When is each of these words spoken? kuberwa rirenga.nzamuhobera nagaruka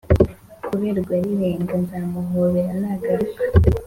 kuberwa 0.65 1.15
rirenga.nzamuhobera 1.23 2.73
nagaruka 2.81 3.41